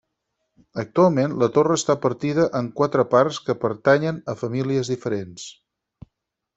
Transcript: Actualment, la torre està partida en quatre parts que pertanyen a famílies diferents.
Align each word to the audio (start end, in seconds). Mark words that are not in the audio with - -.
Actualment, 0.83 1.35
la 1.43 1.49
torre 1.57 1.77
està 1.81 1.97
partida 2.07 2.47
en 2.61 2.71
quatre 2.81 3.07
parts 3.13 3.41
que 3.49 3.59
pertanyen 3.67 4.21
a 4.35 4.39
famílies 4.45 4.95
diferents. 4.97 5.49